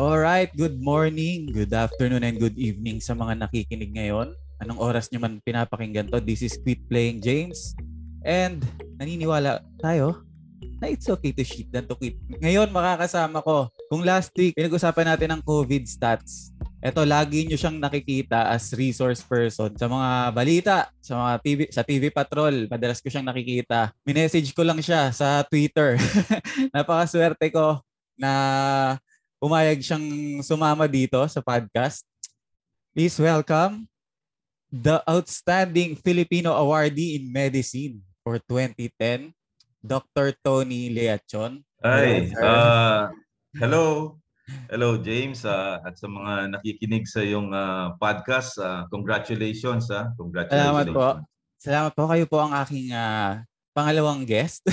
[0.00, 4.32] Alright, good morning, good afternoon, and good evening sa mga nakikinig ngayon.
[4.64, 7.76] Anong oras nyo man pinapakinggan to, this is Quit Playing James.
[8.24, 8.64] And
[8.96, 10.24] naniniwala tayo
[10.80, 12.16] na it's okay to shit than to quit.
[12.40, 13.68] Ngayon, makakasama ko.
[13.92, 16.56] Kung last week, pinag-usapan natin ang COVID stats.
[16.80, 21.84] Ito, lagi nyo siyang nakikita as resource person sa mga balita, sa mga TV, sa
[21.84, 22.64] TV Patrol.
[22.72, 23.92] Madalas ko siyang nakikita.
[24.00, 26.00] Minessage ko lang siya sa Twitter.
[26.72, 27.84] Napakaswerte ko
[28.16, 28.32] na
[29.36, 32.00] umayag siyang sumama dito sa podcast.
[32.96, 33.84] Please welcome
[34.72, 39.36] the outstanding Filipino awardee in medicine for 2010,
[39.84, 40.32] Dr.
[40.40, 41.60] Tony Leachon.
[41.84, 43.00] Hi, Hello, uh,
[43.52, 43.84] hello.
[44.70, 50.10] Hello James uh, at sa mga nakikinig sa iyong uh, podcast, uh, congratulations ah.
[50.14, 50.94] Salamat Congratulations.
[50.94, 51.08] po.
[51.60, 52.02] Salamat po.
[52.08, 53.44] Kayo po ang aking ah,
[53.74, 54.66] pangalawang guest.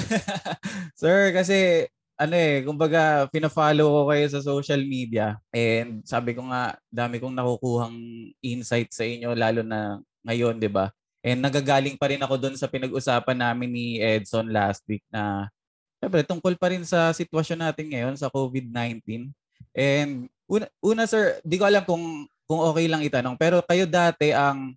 [1.02, 1.85] Sir, kasi
[2.18, 7.38] ano eh, kumbaga pina-follow ko kayo sa social media and sabi ko nga dami kong
[7.38, 7.98] nakukuhang
[8.41, 10.90] insight sa inyo lalo na ngayon, 'di ba?
[11.21, 15.54] And nagagaling pa rin ako doon sa pinag-usapan namin ni Edson last week na
[15.98, 19.34] Siyempre, tungkol pa rin sa sitwasyon natin ngayon sa COVID-19.
[19.77, 24.32] And una, una sir, di ko alam kung kung okay lang itanong, pero kayo dati
[24.32, 24.74] ang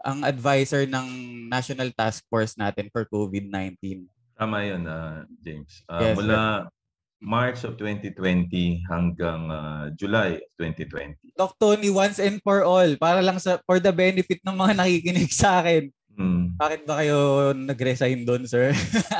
[0.00, 1.06] ang advisor ng
[1.50, 4.08] National Task Force natin for COVID-19.
[4.40, 5.84] Tama yun, uh, James.
[5.84, 6.72] Uh, Yes, mula
[7.20, 11.20] March of 2020 hanggang uh, July of 2020.
[11.36, 15.28] Doc Tony, once and for all, para lang sa for the benefit ng mga nakikinig
[15.28, 15.92] sa akin.
[16.18, 16.56] Hmm.
[16.58, 18.70] Bakit ba kayo nag-resign doon, sir?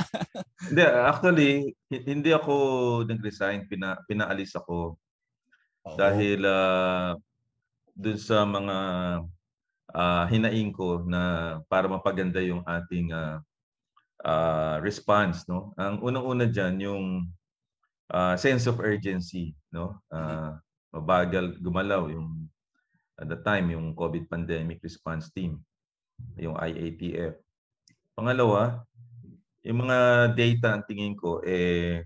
[0.70, 1.50] Hindi, actually,
[1.88, 2.55] hi- hindi ako
[3.08, 3.66] nag-resign.
[3.66, 5.00] Pina, pinaalis ako
[5.97, 7.16] dahil uh,
[7.97, 8.77] dun sa mga
[9.94, 13.42] ah, hinaing ko na para mapaganda yung ating ah,
[14.25, 17.04] ah, response no ang unang-una diyan yung
[18.12, 20.58] ah, sense of urgency no Ah,
[20.91, 22.50] mabagal gumalaw yung
[23.20, 25.60] at the time yung COVID pandemic response team
[26.41, 27.36] yung IATF
[28.16, 28.84] pangalawa
[29.66, 29.98] yung mga
[30.32, 32.04] data ang tingin ko eh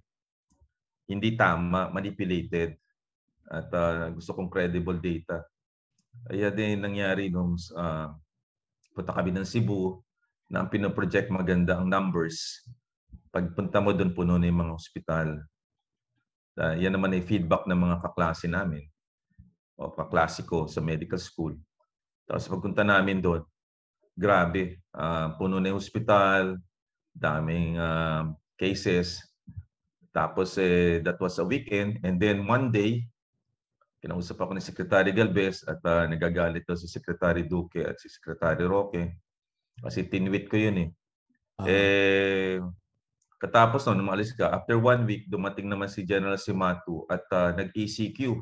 [1.07, 2.75] hindi tama manipulated
[3.51, 5.45] at ah, gusto kong credible data
[6.23, 8.09] kaya din nangyari nung uh,
[8.95, 9.99] punta kami ng Cebu
[10.49, 12.63] na ang pinoproject maganda ang numbers.
[13.35, 15.29] Pagpunta mo doon, puno na yung mga ospital.
[16.55, 18.87] Uh, yan naman ay feedback ng mga kaklase namin
[19.75, 21.59] o kaklase ko sa medical school.
[22.31, 23.43] Tapos pagpunta namin doon,
[24.15, 26.59] grabe, ah, puno na yung ospital,
[27.11, 29.19] daming ah, cases.
[30.15, 33.03] Tapos eh, that was a weekend and then one day,
[33.99, 38.63] kinausap ako ni Secretary Galvez at ah, nagagalit daw si Secretary Duque at si Secretary
[38.63, 39.11] Roque.
[39.83, 40.91] Kasi tinwit ko yun eh.
[41.59, 42.59] Ah, Eh,
[43.43, 47.51] katapos no, nung umalis ka, after one week, dumating naman si General Simatu at ah,
[47.51, 48.39] nag-ECQ.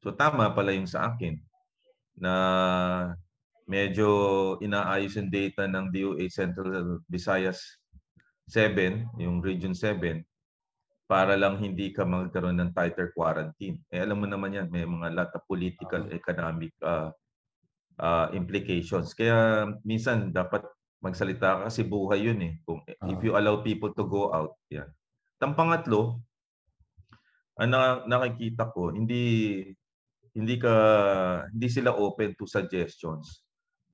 [0.00, 1.36] So tama pala yung sa akin
[2.16, 2.32] na
[3.70, 4.08] medyo
[4.58, 7.78] inaayos yung data ng DOA Central Visayas
[8.50, 10.26] 7, yung Region 7,
[11.06, 13.78] para lang hindi ka magkaroon ng tighter quarantine.
[13.94, 17.14] Eh alam mo naman yan, may mga lot of political, economic uh,
[18.02, 19.14] uh, implications.
[19.14, 20.66] Kaya minsan dapat
[20.98, 22.58] magsalita ka kasi buhay yun eh.
[22.66, 23.22] Kung, if Oo.
[23.22, 24.90] you allow people to go out, yan.
[25.38, 26.18] Tang pangatlo,
[27.54, 29.62] ang na- nakikita ko, hindi
[30.30, 30.74] hindi ka
[31.50, 33.42] hindi sila open to suggestions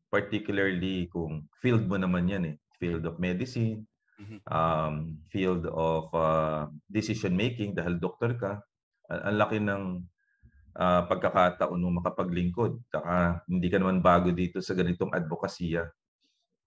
[0.09, 2.57] particularly kung field mo naman yan eh.
[2.79, 3.85] Field of medicine
[4.17, 4.41] Mhm.
[4.49, 4.95] um,
[5.29, 8.65] field of uh, decision making dahil doktor ka.
[9.13, 9.85] Ang, ang laki ng
[10.73, 15.93] uh, pagkakataon mo makapaglingkod saka hindi ka naman bago dito sa ganitong advokasya.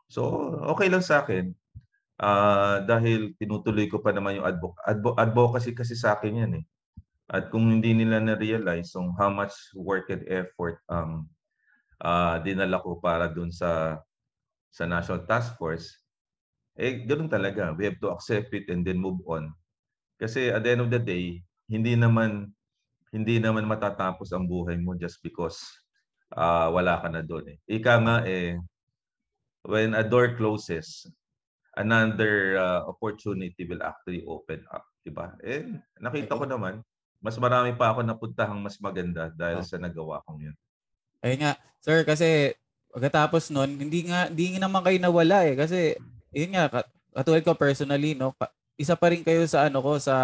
[0.09, 0.29] So
[0.69, 1.53] okay lang sa akin.
[2.19, 6.65] Ah, dahil tinutuloy ko pa naman yung advo- advo- advocacy kasi sa akin yan eh.
[7.31, 11.25] At kung hindi nila na-realize kung how much work and effort ang
[12.03, 14.01] ah, dinala ko para dun sa
[14.69, 15.99] sa National Task Force,
[16.77, 17.73] eh ganun talaga.
[17.75, 19.51] We have to accept it and then move on.
[20.19, 21.41] Kasi at the end of the day,
[21.71, 22.51] hindi naman
[23.09, 25.57] hindi naman matatapos ang buhay mo just because
[26.35, 27.57] ah, wala ka na doon eh.
[27.67, 28.57] Ika nga eh
[29.67, 31.07] when a door closes,
[31.77, 35.33] another ah, opportunity will actually open up, 'di ba?
[35.41, 35.65] Eh
[35.99, 36.81] nakita ko naman
[37.19, 40.55] mas marami pa ako napuntahang mas maganda dahil sa nagawa kong yun.
[41.23, 42.55] Ayun nga, sir, kasi
[42.89, 45.55] pagkatapos nun, hindi nga, hindi naman kayo nawala eh.
[45.55, 45.95] Kasi,
[46.33, 48.33] yun nga, kat- katulad ko personally, no,
[48.79, 50.15] isa pa rin kayo sa ano ko, sa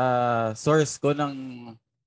[0.55, 1.33] source ko ng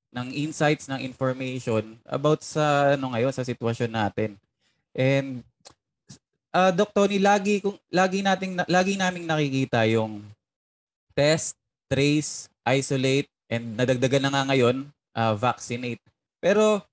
[0.09, 4.41] ng insights, ng information about sa ano ngayon, sa sitwasyon natin.
[4.97, 5.45] And
[6.57, 10.25] uh, Doc Tony, lagi kung lagi nating lagi naming nakikita yung
[11.13, 11.61] test,
[11.93, 16.05] trace, isolate, And nadagdagan na nga ngayon, uh, vaccinate.
[16.37, 16.85] Pero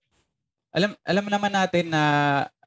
[0.75, 2.03] alam alam naman natin na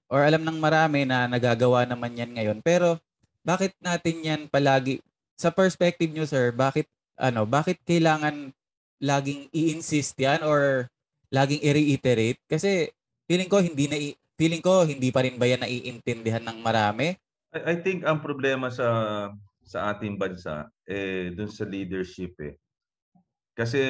[0.09, 2.59] or alam ng marami na nagagawa naman yan ngayon.
[2.65, 2.97] Pero
[3.45, 5.05] bakit natin yan palagi
[5.37, 6.89] sa perspective nyo sir, bakit
[7.21, 8.57] ano, bakit kailangan
[8.99, 10.89] laging i-insist yan or
[11.29, 12.41] laging i-reiterate?
[12.49, 12.89] Kasi
[13.29, 14.01] feeling ko hindi na
[14.41, 17.13] feeling ko hindi pa rin ba yan naiintindihan ng marami?
[17.53, 18.89] I, I think ang problema sa
[19.61, 22.57] sa ating bansa eh dun sa leadership eh.
[23.53, 23.85] Kasi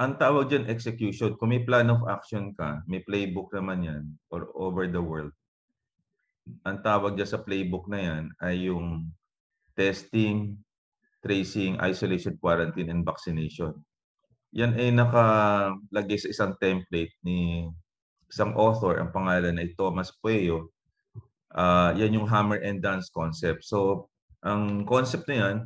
[0.00, 1.36] ang tawag diyan execution.
[1.36, 4.02] Kung may plan of action ka, may playbook naman yan
[4.32, 5.36] or over the world.
[6.64, 9.12] Ang tawag diyan sa playbook na yan ay yung
[9.76, 10.56] testing,
[11.20, 13.76] tracing, isolation, quarantine, and vaccination.
[14.56, 17.68] Yan ay nakalagay sa isang template ni
[18.32, 20.72] isang author, ang pangalan ay Thomas Pueyo.
[21.52, 23.68] Uh, yan yung hammer and dance concept.
[23.68, 24.08] So,
[24.40, 25.56] ang concept na yan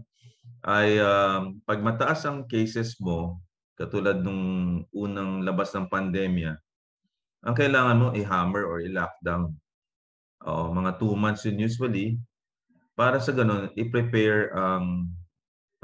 [0.66, 3.38] ay um, pag mataas ang cases mo,
[3.74, 6.54] katulad nung unang labas ng pandemya,
[7.44, 9.52] ang kailangan mo i-hammer or i-lockdown.
[10.44, 12.16] Oh, mga two months yun usually.
[12.94, 15.10] Para sa ganun, i-prepare ang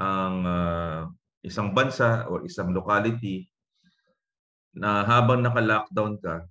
[0.01, 1.01] ang uh,
[1.45, 3.45] isang bansa o isang locality
[4.73, 6.47] na habang naka-lockdown ka,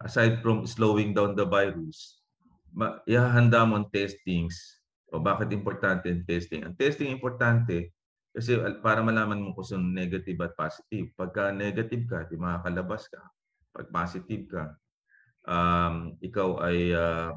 [0.00, 2.22] aside from slowing down the virus,
[3.04, 4.56] ihahanda mo ang testings
[5.10, 6.62] o bakit importante ang testing?
[6.62, 7.92] Ang testing importante
[8.38, 11.10] kasi para malaman mo kung saan negative at positive.
[11.18, 13.18] Pagka negative ka, di makakalabas ka.
[13.74, 14.64] Pag positive ka,
[15.42, 17.34] um, ikaw ay uh,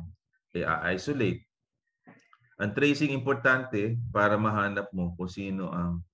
[0.54, 1.42] i-isolate.
[2.62, 6.06] Ang tracing importante para mahanap mo kung sino ang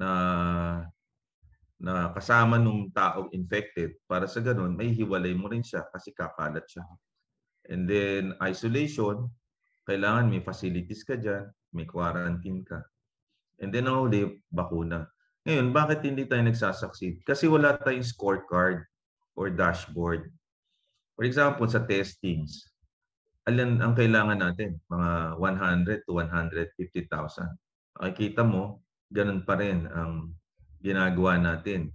[0.00, 0.10] na
[1.76, 3.92] na kasama nung taong infected.
[4.08, 6.88] Para sa ganun, may hiwalay mo rin siya kasi kakalat siya.
[7.68, 9.28] And then isolation,
[9.84, 11.44] kailangan may facilities ka dyan,
[11.76, 12.80] may quarantine ka.
[13.58, 15.10] And then ang huli, bakuna.
[15.42, 17.24] Ngayon, bakit hindi tayo nagsasucceed?
[17.26, 18.86] Kasi wala tayong scorecard
[19.34, 20.30] or dashboard.
[21.18, 22.70] For example, sa testings,
[23.48, 24.78] alin ang kailangan natin?
[24.86, 25.10] Mga
[25.40, 27.50] 100 to 150,000.
[27.98, 30.30] Makikita mo, ganun pa rin ang
[30.78, 31.90] ginagawa natin.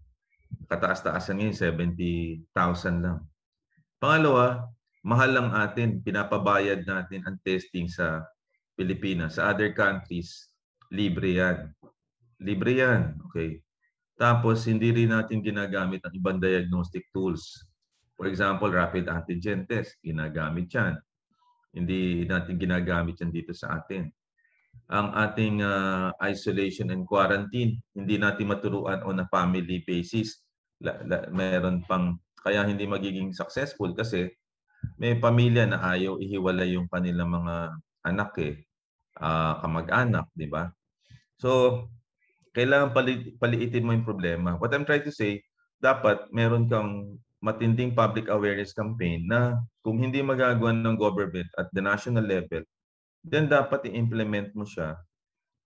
[0.68, 3.24] Kataas-taasan ngayon, 70,000 lang.
[4.04, 4.68] Pangalawa,
[5.06, 8.28] mahal lang atin, pinapabayad natin ang testing sa
[8.76, 9.40] Pilipinas.
[9.40, 10.52] Sa other countries,
[10.94, 11.58] libre yan.
[12.38, 13.18] Libre yan.
[13.30, 13.58] Okay.
[14.14, 17.66] Tapos, hindi rin natin ginagamit ang ibang diagnostic tools.
[18.14, 20.94] For example, rapid antigen test, ginagamit yan.
[21.74, 24.06] Hindi natin ginagamit yan dito sa atin.
[24.94, 30.46] Ang ating uh, isolation and quarantine, hindi natin maturuan on a family basis.
[30.78, 34.30] La, la, meron pang, kaya hindi magiging successful kasi
[35.02, 37.56] may pamilya na ayaw ihiwalay yung kanilang mga
[38.06, 38.62] anak eh,
[39.18, 40.70] uh, kamag-anak, di ba?
[41.40, 41.84] So,
[42.54, 44.58] kailangan pali- paliitin mo yung problema.
[44.62, 45.42] What I'm trying to say,
[45.82, 51.84] dapat meron kang matinding public awareness campaign na kung hindi magagawa ng government at the
[51.84, 52.64] national level,
[53.26, 54.96] then dapat i-implement mo siya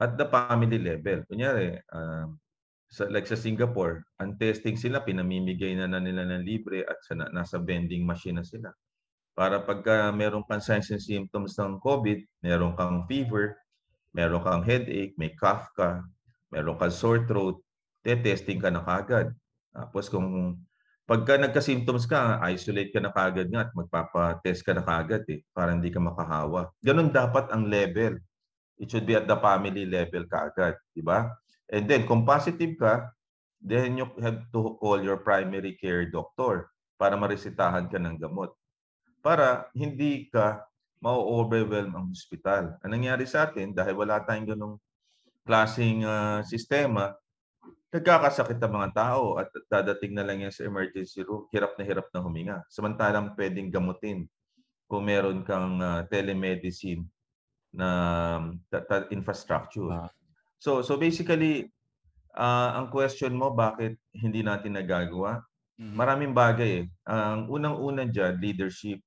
[0.01, 1.21] at the family level.
[1.29, 2.25] Kunyari, uh,
[2.89, 7.13] sa, like sa Singapore, ang testing sila, pinamimigay na, na nila ng libre at sa,
[7.13, 8.73] nasa vending machine na sila
[9.37, 13.53] para pagka meron kang signs and symptoms ng COVID, meron kang fever,
[14.17, 16.01] meron kang headache, may cough ka,
[16.49, 17.61] meron kang sore throat,
[18.01, 19.29] te-testing ka na kagad.
[19.69, 20.57] Tapos kung
[21.06, 25.77] pagka nagka-symptoms ka, isolate ka na kagad nga at magpapa-test ka na kagad eh, para
[25.77, 26.73] hindi ka makahawa.
[26.81, 28.18] Ganun dapat ang level.
[28.81, 31.30] It should be at the family level kagad, di ba?
[31.69, 33.13] And then kung positive ka,
[33.61, 38.57] then you have to call your primary care doctor para maresitahan ka ng gamot
[39.27, 40.63] para hindi ka
[41.01, 42.77] ma-overwhelm ang hospital.
[42.81, 44.75] Ang nangyari sa atin, dahil wala tayong ganong
[45.45, 47.13] klaseng uh, sistema,
[47.87, 52.07] nagkakasakit ang mga tao at dadating na lang yan sa emergency room, hirap na hirap
[52.11, 52.57] na huminga.
[52.68, 54.27] Samantalang pwedeng gamutin
[54.87, 57.07] kung meron kang uh, telemedicine
[57.71, 57.87] na
[58.39, 58.59] um,
[59.11, 59.87] infrastructure.
[59.92, 60.11] Ah.
[60.59, 61.71] So so basically
[62.35, 65.44] uh, ang question mo bakit hindi natin nagagawa?
[65.77, 65.95] Mm-hmm.
[65.95, 66.85] Maraming bagay eh.
[67.06, 68.99] Ang unang-una diyan leadership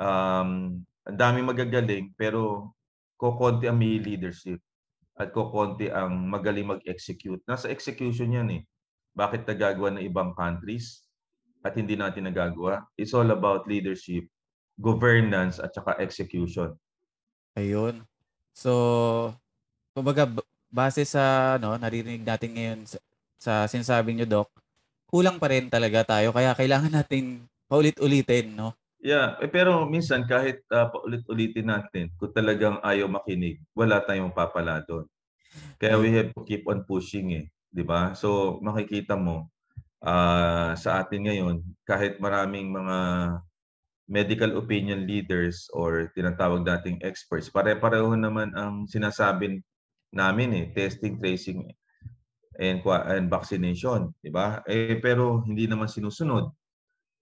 [0.00, 2.72] um, ang daming magagaling pero
[3.20, 4.58] kokonti ang may leadership
[5.20, 7.44] at kokonti ang magaling mag-execute.
[7.44, 8.62] Nasa execution yan eh.
[9.12, 11.04] Bakit nagagawa ng ibang countries
[11.60, 12.88] at hindi natin nagagawa?
[12.96, 14.24] It's all about leadership,
[14.80, 16.72] governance at saka execution.
[17.52, 18.00] Ayun.
[18.56, 19.36] So,
[19.92, 20.24] kumbaga
[20.72, 22.98] base sa ano, naririnig natin ngayon sa,
[23.36, 24.48] sa sinasabi niyo, Doc,
[25.04, 28.79] kulang pa rin talaga tayo kaya kailangan natin paulit-ulitin, no?
[29.00, 34.84] Yeah, eh, pero minsan kahit uh, paulit-ulitin natin, kung talagang ayaw makinig, wala tayong papala
[34.84, 35.08] doon.
[35.80, 37.46] Kaya we have to keep on pushing eh.
[37.70, 38.12] 'di ba?
[38.18, 39.48] So makikita mo
[40.02, 42.98] uh, sa atin ngayon kahit maraming mga
[44.10, 49.62] medical opinion leaders or tinatawag dating experts, pare-pareho naman ang sinasabi
[50.10, 51.62] namin eh, testing, tracing,
[52.58, 54.66] and, and vaccination, di ba?
[54.66, 56.50] Eh, pero hindi naman sinusunod.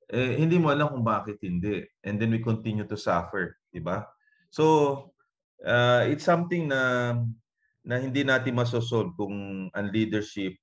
[0.09, 1.85] Eh, hindi mo alam kung bakit hindi.
[2.01, 4.09] And then we continue to suffer, di ba?
[4.49, 5.13] So,
[5.65, 7.13] uh, it's something na
[7.85, 10.57] na hindi natin masosolve kung ang leadership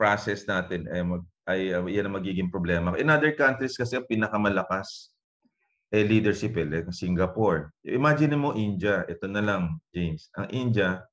[0.00, 2.96] process natin ay, mag, ay uh, yan ang magiging problema.
[2.96, 5.14] In other countries kasi pinakamalakas
[5.94, 7.70] eh, leadership eh, like Singapore.
[7.86, 10.26] Imagine mo India, ito na lang, James.
[10.34, 11.06] Ang India,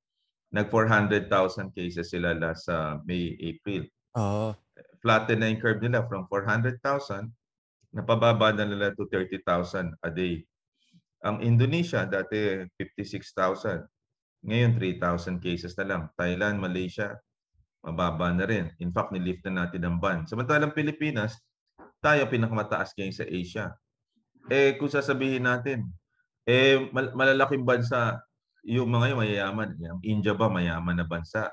[0.50, 3.86] nag 400,000 cases sila last uh, May, April.
[4.18, 4.54] Oo.
[5.02, 7.26] Flatten na yung curve nila from 400,000,
[7.90, 10.46] napababa na nila to 30,000 a day.
[11.22, 13.86] Ang Indonesia, dati 56,000.
[14.42, 16.02] Ngayon, 3,000 cases na lang.
[16.18, 17.14] Thailand, Malaysia,
[17.82, 18.70] mababa na rin.
[18.82, 20.26] In fact, nilift na natin ang ban.
[20.26, 21.38] Samantalang Pilipinas,
[22.02, 23.66] tayo pinakamataas ngayon sa Asia
[24.50, 25.86] eh kung sasabihin natin,
[26.48, 28.18] eh mal- malalaking bansa,
[28.66, 31.50] yung mga yung mayayaman, yung India ba mayaman na bansa?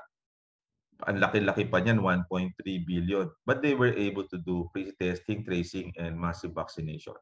[1.08, 3.26] Ang laki-laki pa niyan, 1.3 billion.
[3.46, 7.16] But they were able to do pre-testing, tracing, and massive vaccination.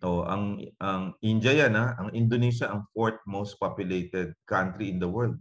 [0.00, 5.08] So, ang ang India yan ha, ang Indonesia ang fourth most populated country in the
[5.08, 5.36] world.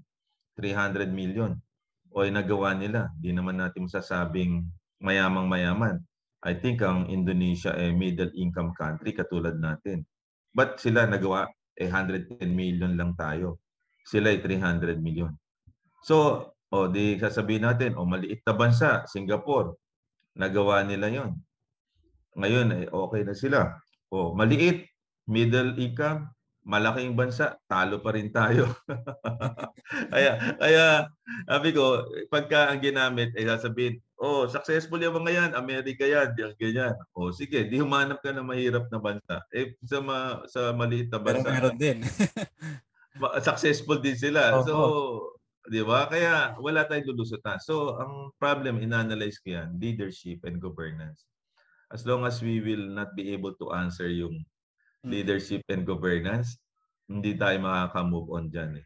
[0.60, 1.56] 300 million.
[2.12, 3.08] O ay nagawa nila.
[3.16, 4.68] Di naman natin masasabing
[5.00, 6.04] mayamang mayaman.
[6.44, 10.04] I think ang Indonesia ay middle income country katulad natin.
[10.51, 11.48] But sila nagawa
[11.80, 13.63] eh 110 million lang tayo.
[14.04, 15.32] Sila ay 300 million.
[16.04, 19.74] So, o oh, di sasabihin natin, o maliit na bansa, Singapore,
[20.38, 21.32] nagawa nila yon.
[22.38, 23.74] Ngayon, eh, okay na sila.
[24.14, 24.86] O, oh, maliit,
[25.26, 26.30] middle income,
[26.62, 28.70] malaking bansa, talo pa rin tayo.
[30.14, 30.86] kaya, kaya,
[31.50, 36.38] sabi ko, pagka ang ginamit, ay eh, sasabihin, oh, successful yung mga yan, Amerika yan,
[36.38, 36.94] ganyan.
[37.18, 39.42] O, oh, sige, di humanap ka ng mahirap na bansa.
[39.50, 41.50] Eh, sa, ma, sa maliit na bansa.
[41.50, 42.06] Pero meron din.
[43.50, 44.54] successful din sila.
[44.54, 45.38] Oh, so, oh.
[45.70, 46.10] Di ba?
[46.10, 47.62] Kaya wala tayong lulusutan.
[47.62, 51.30] So, ang problem, inanalyze ko yan, leadership and governance.
[51.94, 54.46] As long as we will not be able to answer yung
[55.00, 55.16] Mm.
[55.16, 56.60] leadership and governance,
[57.08, 58.86] hindi tayo makaka-move on dyan eh.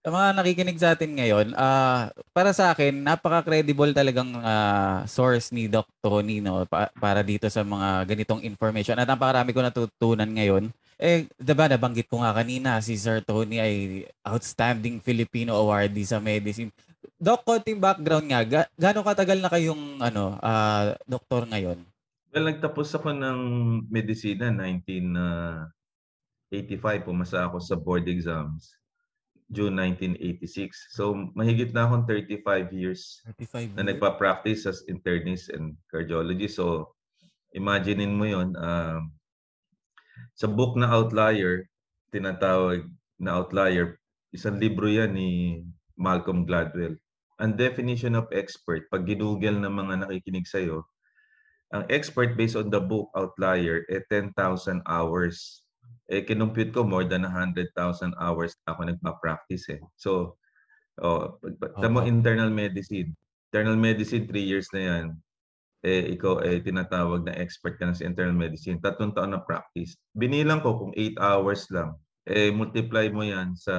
[0.00, 5.68] Sa mga nakikinig sa atin ngayon, uh, para sa akin, napaka-credible talagang uh, source ni
[5.68, 5.92] Dr.
[6.00, 8.96] Tony no, pa- para dito sa mga ganitong information.
[8.96, 10.72] At napakarami ko natutunan ngayon.
[11.00, 16.68] Eh, diba nabanggit ko nga kanina, si Sir Tony ay outstanding Filipino awardee sa medicine.
[17.16, 21.80] Doc, konting background nga, ga- gano'ng katagal na kayong ano, uh, doktor ngayon?
[22.36, 23.40] Well, nagtapos ako ng
[23.88, 27.08] medisina 1985.
[27.08, 28.76] Pumasa ako sa board exams.
[29.48, 30.94] June 1986.
[30.94, 36.60] So, mahigit na akong 35 years 35 na nagpa-practice as internist and cardiologist.
[36.60, 36.92] So,
[37.56, 39.00] imaginein mo yon uh,
[40.34, 41.68] sa book na Outlier,
[42.10, 42.88] tinatawag
[43.20, 44.00] na Outlier,
[44.32, 45.62] isang libro yan ni
[46.00, 46.96] Malcolm Gladwell.
[47.40, 50.84] Ang definition of expert, pag ginugel ng mga nakikinig sa'yo,
[51.70, 54.34] ang expert based on the book Outlier, eh 10,000
[54.90, 55.62] hours.
[56.10, 57.70] Eh kinumpute ko more than 100,000
[58.18, 59.82] hours ako nagpa-practice eh.
[59.94, 60.34] So,
[60.98, 61.86] oh, okay.
[61.86, 63.14] mo internal medicine.
[63.50, 65.06] Internal medicine, 3 years na yan.
[65.80, 68.76] Eh, ikaw eh tinatawag na expert ka na sa internal medicine.
[68.76, 69.96] Tatlong taon na practice.
[70.12, 71.96] Binilang ko kung 8 hours lang.
[72.28, 73.74] Eh, multiply mo yan sa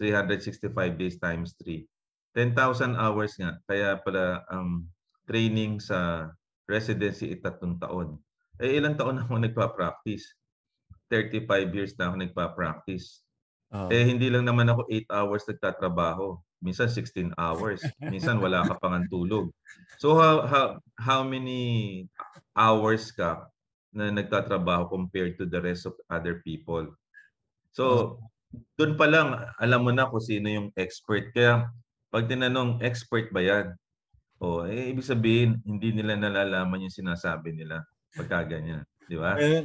[0.00, 1.84] 365 days times 3.
[2.32, 3.56] 10,000 hours nga.
[3.68, 4.88] Kaya pala ang um,
[5.28, 6.30] training sa
[6.64, 8.16] residency ay tatlong taon.
[8.56, 10.24] Eh, ilang taon ako nagpa-practice?
[11.12, 13.20] 35 years na ako nagpa-practice.
[13.74, 13.92] Oh.
[13.92, 16.38] Eh, hindi lang naman ako 8 hours nagtatrabaho.
[16.60, 17.80] Minsan 16 hours.
[18.12, 19.52] Minsan wala ka pang tulog.
[20.00, 22.04] So, how, how, how many
[22.56, 23.48] hours ka
[23.92, 26.92] na nagtatrabaho compared to the rest of other people?
[27.72, 28.16] So,
[28.80, 31.32] doon pa lang, alam mo na kung sino yung expert.
[31.32, 31.68] Kaya,
[32.08, 33.76] pag tinanong, expert ba yan?
[34.36, 38.84] Oh, eh, ibig sabihin, hindi nila nalalaman yung sinasabi nila pagka ganyan.
[39.08, 39.36] Di ba?
[39.40, 39.64] Eh,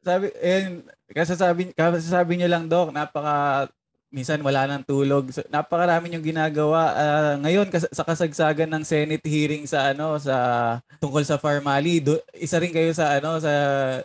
[0.00, 0.80] sabi, eh,
[1.12, 3.68] kasasabi, kasasabi niyo lang, Doc, napaka,
[4.12, 5.32] minsan wala nang tulog.
[5.32, 6.92] So, napakarami yung ginagawa.
[6.92, 12.20] Uh, ngayon, kas- sa kasagsagan ng Senate hearing sa, ano, sa, tungkol sa Farmali, do,
[12.36, 13.52] isa rin kayo sa, ano, sa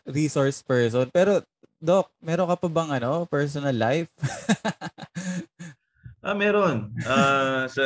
[0.07, 1.11] resource person.
[1.11, 1.43] Pero,
[1.77, 4.09] Doc, meron ka pa bang, ano, personal life?
[6.25, 6.95] ah, meron.
[7.03, 7.85] Uh, sa,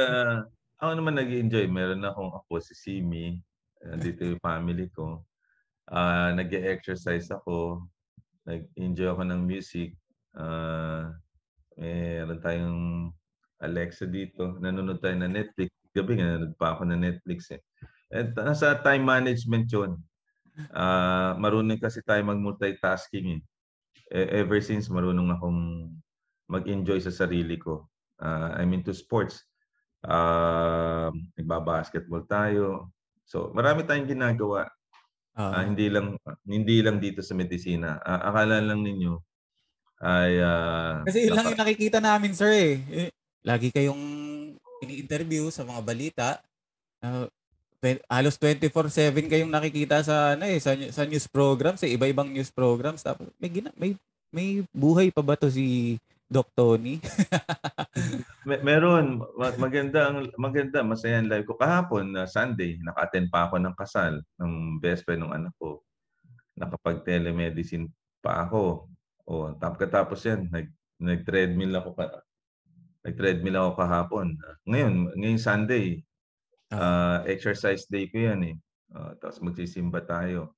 [0.77, 1.65] ako naman nag-enjoy.
[1.67, 3.41] Meron akong apo si Simi.
[3.81, 5.25] Nandito yung family ko.
[5.89, 7.81] Uh, nag-exercise ako.
[8.45, 9.97] Nag-enjoy ako ng music.
[10.37, 11.11] Uh,
[11.77, 12.81] meron tayong
[13.61, 14.57] Alexa dito.
[14.57, 15.69] Nanonood tayo na Netflix.
[15.93, 17.61] Gabi nga, nanonood pa ako na Netflix eh.
[18.11, 20.01] At nasa time management yun.
[20.73, 23.41] Uh, marunong kasi tayo mag-multitasking eh.
[24.11, 25.93] E- ever since marunong akong
[26.51, 27.87] mag-enjoy sa sarili ko.
[28.19, 29.47] Uh, I'm into sports.
[30.03, 32.91] Uh, nagbabasketball tayo.
[33.23, 34.67] So, marami tayong ginagawa.
[35.31, 37.95] Uh, uh, hindi lang hindi lang dito sa medisina.
[38.03, 39.30] Uh, akala lang ninyo
[40.01, 42.73] ay uh, Kasi yun lang yung nakikita namin, sir eh.
[43.45, 44.01] lagi kayong
[44.81, 46.27] ini-interview sa mga balita.
[47.01, 47.29] Uh,
[48.05, 52.53] halos 24/7 kayong nakikita sa ano eh sa, sa news programs, sa eh, iba-ibang news
[52.53, 53.01] programs.
[53.01, 53.97] Tapos may gina, may
[54.29, 55.97] may buhay pa ba to si
[56.31, 57.01] Doc Tony?
[58.47, 59.19] Mer- meron
[59.59, 63.75] maganda ang maganda masaya ang live ko kahapon na uh, Sunday naka-attend pa ako ng
[63.75, 65.83] kasal ng best friend ng anak ko.
[66.55, 67.91] Nakapag-telemedicine
[68.23, 68.87] pa ako.
[69.27, 70.67] O tapos yan nag
[71.01, 72.21] nag-treadmill ako pa
[73.01, 74.27] Nag-treadmill ako kahapon.
[74.69, 76.05] Ngayon, ngayong Sunday,
[76.69, 78.55] uh, exercise day ko yan eh.
[78.93, 80.53] Uh, tapos magsisimba tayo.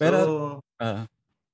[0.00, 0.34] Pero, so,
[0.80, 1.04] uh,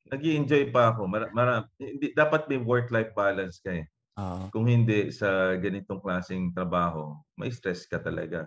[0.06, 1.10] nag enjoy pa ako.
[1.10, 3.84] Mar- mar- hindi, dapat may work-life balance ka eh.
[4.14, 8.46] Uh, Kung hindi sa ganitong klaseng trabaho, may stress ka talaga.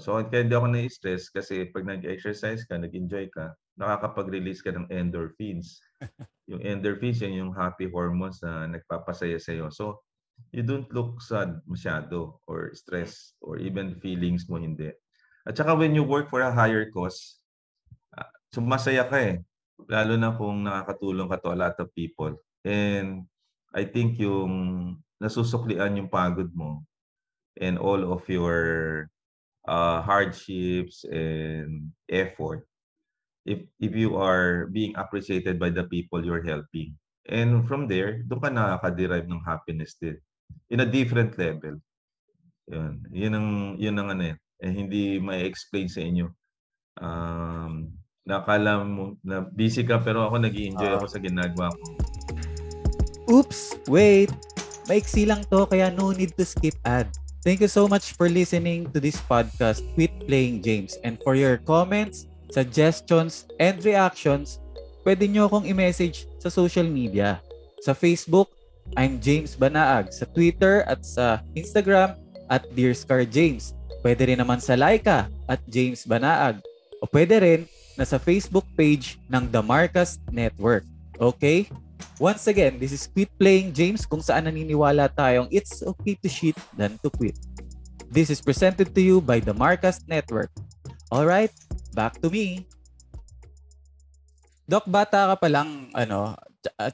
[0.00, 5.76] So, kaya hindi ako na-stress kasi pag nag-exercise ka, nag-enjoy ka, nakakapag-release ka ng endorphins.
[6.50, 9.70] yung endorphins, yun yung happy hormones na nagpapasaya sa iyo.
[9.70, 10.02] So,
[10.50, 14.90] you don't look sad masyado or stress or even feelings mo hindi.
[15.46, 17.38] At saka when you work for a higher cause,
[18.18, 19.36] uh, sumasaya ka eh.
[19.86, 22.38] Lalo na kung nakakatulong ka to a lot of people.
[22.62, 23.26] And
[23.74, 26.82] I think yung nasusuklian yung pagod mo
[27.58, 29.06] and all of your
[29.66, 32.66] uh, hardships and effort
[33.46, 36.94] if if you are being appreciated by the people you're helping.
[37.30, 40.18] And from there, doon ka nakaka-derive ng happiness din
[40.70, 41.78] in a different level.
[42.70, 42.92] Yun.
[43.10, 44.36] Yun ang, yun ang ano eh.
[44.62, 46.26] eh hindi ma-explain sa inyo.
[46.98, 51.84] Um, nakala mo na busy ka pero ako nag enjoy uh, ako sa ginagawa ko.
[53.30, 54.30] Oops, wait.
[54.90, 57.06] Maiksi lang to kaya no need to skip ad.
[57.42, 61.58] Thank you so much for listening to this podcast Quit Playing James and for your
[61.58, 64.60] comments, suggestions, and reactions,
[65.02, 67.40] pwede nyo akong i-message sa social media.
[67.80, 68.52] Sa Facebook,
[68.94, 72.14] I'm James Banaag sa Twitter at sa Instagram
[72.52, 73.72] at Dear Scar James.
[74.04, 76.60] Pwede rin naman sa Laika at James Banaag.
[77.00, 77.62] O pwede rin
[77.96, 80.84] na sa Facebook page ng The Marcus Network.
[81.16, 81.66] Okay?
[82.20, 86.58] Once again, this is Quit Playing James kung saan naniniwala tayong it's okay to shit
[86.76, 87.38] than to quit.
[88.12, 90.52] This is presented to you by The Marcus Network.
[91.08, 91.54] Alright,
[91.92, 92.64] back to me.
[94.64, 96.32] Doc, bata ka pa lang, ano,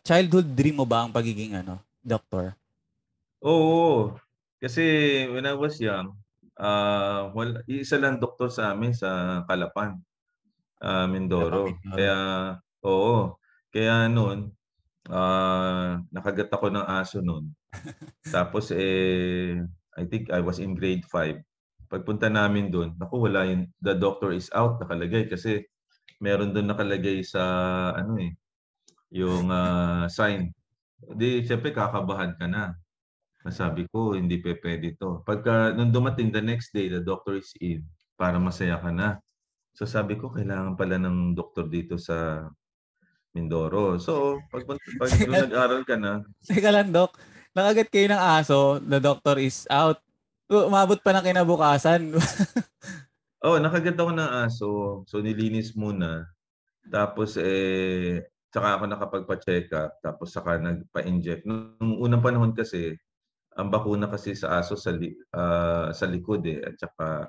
[0.02, 2.56] childhood dream mo ba ang pagiging ano, doctor?
[3.44, 4.18] Oo.
[4.58, 4.82] Kasi
[5.30, 6.18] when I was young,
[6.58, 10.02] uh, well, isa lang doktor sa amin sa Kalapan,
[10.82, 11.70] uh, Mindoro.
[11.86, 12.16] Kaya,
[12.82, 13.38] oo.
[13.70, 14.50] Kaya noon,
[15.06, 17.54] uh, nakagat ako ng aso noon.
[18.34, 19.62] Tapos, eh,
[19.94, 21.38] I think I was in grade 5.
[21.88, 25.64] Pagpunta namin doon, naku, wala yung, the doctor is out nakalagay kasi
[26.20, 27.42] meron doon nakalagay sa,
[27.96, 28.32] ano eh,
[29.12, 30.52] yung uh, sign.
[31.00, 32.76] Di, siyempre kakabahan ka na.
[33.48, 35.24] Sabi ko, hindi pe pwede to.
[35.24, 37.80] Pagka nung dumating the next day, the doctor is in
[38.18, 39.16] para masaya ka na.
[39.72, 42.44] So sabi ko, kailangan pala ng doktor dito sa
[43.32, 44.00] Mindoro.
[44.02, 46.26] So, pag, pag, pag nag-aral ka na.
[46.42, 47.14] Teka lang, Doc.
[47.54, 50.02] Nakagat kayo ng aso, the doctor is out.
[50.48, 52.12] Umabot pa ng kinabukasan.
[53.44, 54.68] oh, nakagat ako ng aso.
[55.04, 56.24] So, nilinis muna.
[56.88, 61.44] Tapos, eh, Saka ako nakapagpa-check up, tapos saka nagpa-inject.
[61.44, 62.96] Nung unang panahon kasi,
[63.52, 67.28] ang bakuna kasi sa aso sa, li, uh, sa likod eh, at saka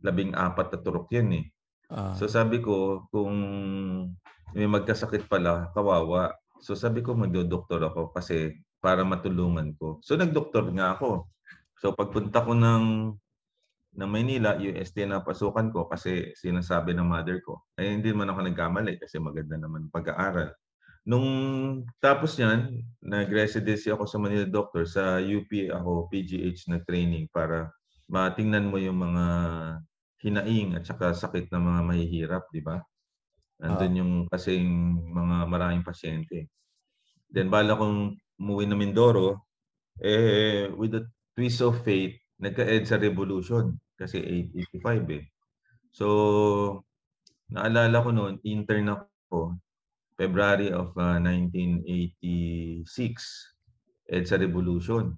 [0.00, 1.46] labing apat na turok yan eh.
[1.92, 2.16] Uh.
[2.16, 3.36] So sabi ko, kung
[4.56, 6.32] may magkasakit pala, kawawa.
[6.64, 10.00] So sabi ko, magdo-doktor ako kasi para matulungan ko.
[10.00, 11.28] So nagdoktor nga ako.
[11.82, 13.10] So pagpunta ko ng
[13.92, 17.66] ng Maynila, UST na pasukan ko kasi sinasabi ng mother ko.
[17.74, 20.54] Eh hindi man ako nagkamali kasi maganda naman pag-aaral.
[21.02, 21.26] Nung
[21.98, 24.86] tapos niyan, nag-residency ako sa Manila Doctor.
[24.86, 27.74] Sa UP ako PGH na training para
[28.06, 29.24] matingnan mo yung mga
[30.22, 32.78] hinaing at saka sakit ng mga mahihirap, di ba?
[33.58, 34.70] Nandun yung kasing
[35.10, 36.46] mga maraming pasyente.
[37.26, 39.42] Then bala kong umuwi na Mindoro,
[39.98, 41.02] eh, with the
[41.36, 44.18] twist of fate, nagka-ed sa revolution kasi
[44.80, 45.24] 885 eh.
[45.92, 46.06] So,
[47.52, 49.56] naalala ko noon, intern ako
[50.16, 52.84] February of uh, 1986
[54.08, 55.16] EDSA Revolution.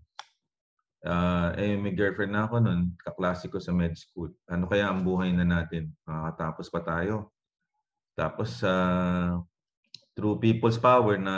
[1.04, 4.32] Uh, eh, may girlfriend na ako noon, kaklase ko sa med school.
[4.48, 5.92] Ano kaya ang buhay na natin?
[6.08, 7.34] Makakatapos pa tayo.
[8.16, 9.36] Tapos, uh,
[10.14, 11.36] through people's power na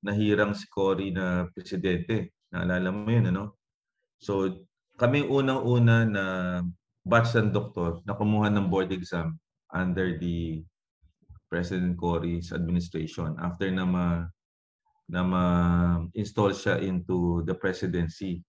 [0.00, 2.32] nahirang si Cory na presidente.
[2.54, 3.58] Naalala mo yun, ano?
[4.18, 4.64] So,
[4.96, 6.24] kami unang-una na
[7.06, 9.38] batch ng doktor na kumuha ng board exam
[9.70, 10.64] under the
[11.46, 14.06] President Cory's administration after na ma
[15.06, 18.42] na ma-install siya into the presidency.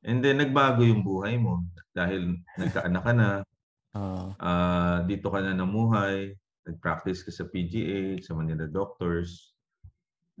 [0.00, 1.60] And then nagbago yung buhay mo
[1.92, 3.28] dahil nagkaanak ka na,
[4.00, 6.32] uh, uh, dito ka na namuhay,
[6.64, 9.52] nag-practice ka sa PGA, sa Manila Doctors.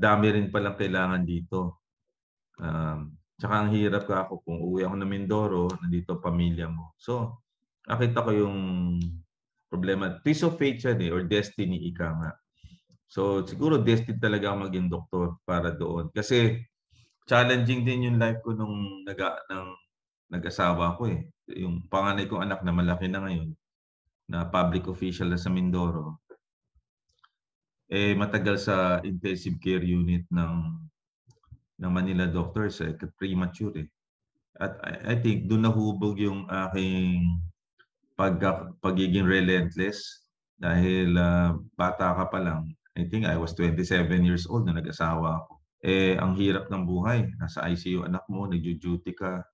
[0.00, 1.84] Dami rin palang kailangan dito.
[2.56, 6.92] Um, tsaka ang hirap ka ako kung uwi ako na Mindoro, nandito pamilya mo.
[7.00, 7.40] So,
[7.88, 8.58] nakita ko yung
[9.72, 10.20] problema.
[10.20, 12.30] Piece of fate yan eh, or destiny ika nga.
[13.10, 16.12] So, siguro destined talaga ako maging doktor para doon.
[16.14, 16.62] Kasi
[17.26, 19.18] challenging din yung life ko nung nag
[19.50, 19.74] nang
[20.30, 21.26] nag-asawa ko eh.
[21.58, 23.50] Yung panganay kong anak na malaki na ngayon,
[24.30, 26.22] na public official na sa Mindoro,
[27.90, 30.78] eh matagal sa intensive care unit ng
[31.80, 33.88] ng Manila Doctors eh, premature eh.
[34.60, 37.24] At I, I think doon nahubog yung aking
[38.14, 38.36] pag,
[38.84, 40.28] pagiging relentless
[40.60, 42.68] dahil uh, bata ka pa lang.
[42.92, 47.24] I think I was 27 years old na nag-asawa ako eh ang hirap ng buhay.
[47.40, 49.44] Nasa ICU anak mo, nagjo-duty ka.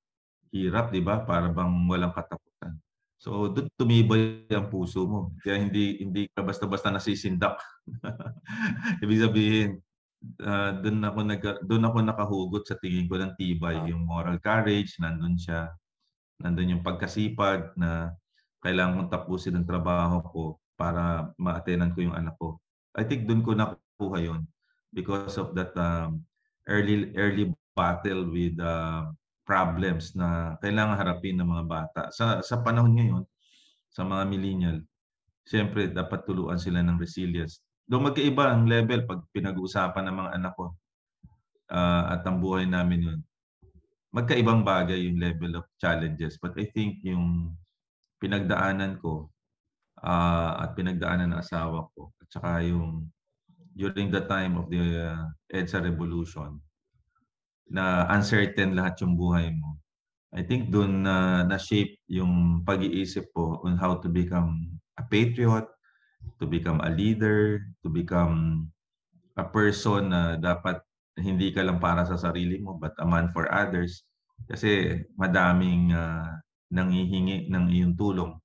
[0.50, 1.22] Hirap, 'di ba?
[1.22, 2.74] Para bang walang katapusan.
[3.18, 5.34] So doon tumibay ang puso mo.
[5.42, 7.58] Kaya hindi hindi ka basta-basta nasisindak.
[9.02, 9.68] Ibig sabihin,
[10.42, 14.96] uh, doon ako nag doon ako nakahugot sa tingin ko ng tibay, yung moral courage,
[14.98, 15.70] nandun siya.
[16.42, 18.12] Nandun yung pagkasipag na
[18.60, 20.44] kailangan kong tapusin ang trabaho ko
[20.76, 22.60] para ma-attenan ko yung anak ko.
[22.96, 24.44] I think doon ko nakuha yon
[24.92, 26.24] because of that um,
[26.68, 29.08] early early battle with uh,
[29.46, 32.02] problems na kailangan harapin ng mga bata.
[32.12, 33.24] Sa sa panahon ngayon,
[33.92, 34.78] sa mga millennial,
[35.46, 37.62] siyempre dapat tuluan sila ng resilience.
[37.86, 40.74] Doon magkaiba ang level pag pinag-uusapan ng mga anak ko
[41.70, 43.20] uh, at ang buhay namin yun.
[44.10, 46.34] Magkaibang bagay yung level of challenges.
[46.42, 47.54] But I think yung
[48.18, 49.30] pinagdaanan ko
[50.02, 53.06] uh, at pinagdaanan ng asawa ko at saka yung
[53.76, 54.80] during the time of the
[55.12, 56.56] uh, EDSA revolution
[57.68, 59.76] na uncertain lahat yung buhay mo.
[60.32, 65.68] I think doon uh, na-shape yung pag-iisip ko on how to become a patriot,
[66.38, 68.68] to become a leader, to become
[69.36, 70.80] a person na dapat
[71.16, 74.04] hindi ka lang para sa sarili mo but a man for others
[74.44, 76.36] kasi madaming uh,
[76.68, 78.36] nanghihingi ng iyong tulong.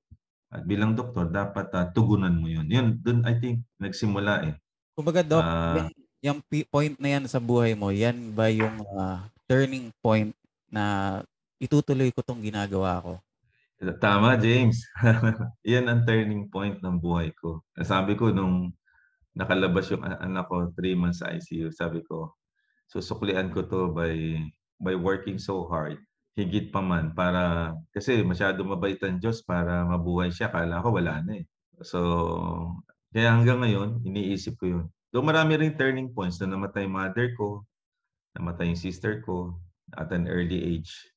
[0.52, 2.68] At bilang doktor, dapat uh, tugunan mo yun.
[2.68, 4.56] Yun, doon I think nagsimula eh.
[4.96, 5.88] Kumbaga, Doc, uh,
[6.20, 10.36] yung, point na yan sa buhay mo, yan ba yung uh, turning point
[10.68, 11.20] na
[11.56, 13.14] itutuloy ko tong ginagawa ko?
[13.82, 14.86] Tama, James.
[15.66, 17.66] yan ang turning point ng buhay ko.
[17.82, 18.70] Sabi ko nung
[19.34, 22.38] nakalabas yung anak ko, three months sa ICU, sabi ko,
[22.86, 24.38] susuklian ko to by
[24.78, 25.98] by working so hard.
[26.38, 30.54] Higit pa man para, kasi masyado mabait ang Diyos para mabuhay siya.
[30.54, 31.46] Kala ko wala na eh.
[31.82, 32.00] So,
[33.10, 34.86] kaya hanggang ngayon, iniisip ko yun.
[35.10, 37.66] Doon marami ring turning points na namatay mother ko,
[38.38, 39.58] namatay yung sister ko
[39.98, 41.11] at an early age.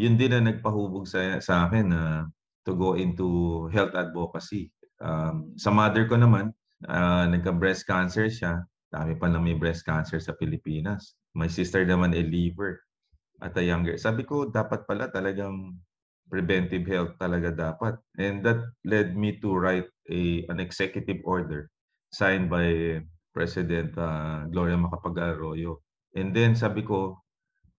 [0.00, 2.22] Yun din na nagpahubog sa, sa akin na uh,
[2.64, 4.72] to go into health advocacy.
[5.00, 6.56] Um, sa mother ko naman,
[6.88, 8.64] uh, nagka-breast cancer siya.
[8.88, 11.20] Dami pa lang may breast cancer sa Pilipinas.
[11.36, 12.80] My sister naman ay liver
[13.44, 14.00] at a younger.
[14.00, 15.76] Sabi ko, dapat pala talagang
[16.32, 18.00] preventive health talaga dapat.
[18.16, 21.68] And that led me to write a an executive order
[22.14, 22.98] signed by
[23.30, 25.82] President uh, Gloria Macapagal Arroyo.
[26.14, 27.22] And then sabi ko,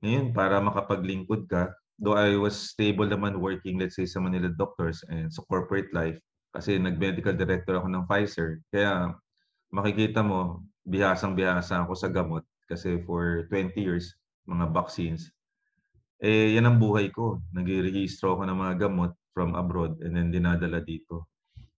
[0.01, 5.03] ngayon para makapaglingkod ka, though I was stable naman working let's say sa Manila Doctors
[5.11, 6.19] and sa corporate life,
[6.51, 8.59] kasi nag-medical director ako ng Pfizer.
[8.71, 9.15] Kaya
[9.71, 14.15] makikita mo, bihasang-bihasa ako sa gamot kasi for 20 years,
[14.47, 15.31] mga vaccines,
[16.21, 17.41] eh, yan ang buhay ko.
[17.51, 21.25] Nag-rehistro ako ng mga gamot from abroad and then dinadala dito.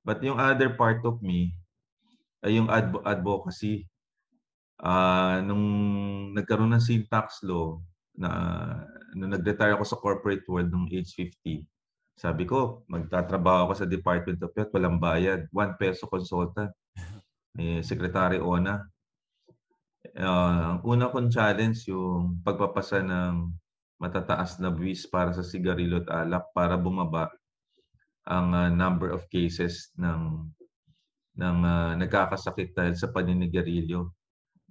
[0.04, 1.56] But yung other part of me
[2.44, 3.88] ay yung adv- advocacy.
[4.84, 5.66] Uh, nung
[6.36, 7.80] nagkaroon ng sin tax law
[8.20, 8.30] na
[9.14, 11.66] nung nag-retire ako sa corporate world nung age 50,
[12.14, 15.50] sabi ko, magtatrabaho ako sa Department of Health, walang bayad.
[15.50, 16.70] One peso consultant.
[17.58, 18.82] Ni Secretary Ona.
[20.14, 23.50] Uh, ang una kong challenge yung pagpapasa ng
[23.98, 27.32] matataas na buwis para sa sigarilyo at alak para bumaba
[28.28, 30.44] ang uh, number of cases ng
[31.40, 34.12] ng uh, nagkakasakit dahil sa paninigarilyo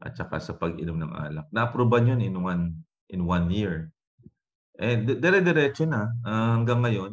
[0.04, 1.46] at saka sa pag-inom ng alak.
[1.50, 2.64] Na-aproban yun in one
[3.10, 3.90] in one year.
[4.80, 7.12] Eh, dire-diretso na uh, hanggang ngayon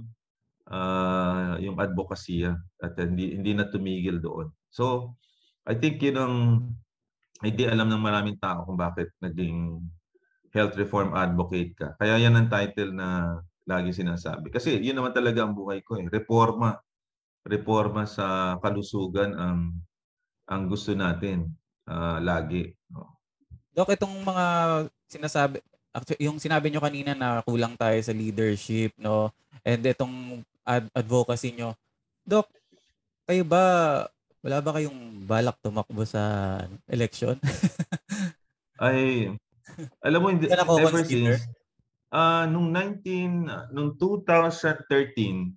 [0.71, 4.47] uh, yung advokasya at hindi, hindi na tumigil doon.
[4.71, 5.15] So,
[5.67, 6.35] I think yun ang
[7.43, 9.83] hindi alam ng maraming tao kung bakit naging
[10.55, 11.95] health reform advocate ka.
[11.99, 14.49] Kaya yan ang title na lagi sinasabi.
[14.49, 16.09] Kasi yun naman talaga ang buhay ko eh.
[16.09, 16.73] Reforma.
[17.45, 19.77] Reforma sa kalusugan ang
[20.49, 21.53] ang gusto natin
[21.85, 22.73] uh, lagi.
[23.77, 24.45] Dok, itong mga
[25.05, 25.61] sinasabi,
[25.93, 29.33] actually, yung sinabi nyo kanina na kulang tayo sa leadership, no?
[29.65, 31.73] And itong ad- advocacy nyo.
[32.25, 32.45] Dok,
[33.25, 33.63] kayo ba,
[34.41, 36.55] wala ba kayong balak tumakbo sa
[36.87, 37.37] election?
[38.79, 39.33] Ay,
[39.99, 41.43] alam mo, hindi, ever since,
[42.13, 45.51] uh, nung 19, nung 2013,